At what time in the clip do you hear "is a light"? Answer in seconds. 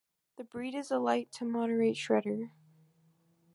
0.73-1.31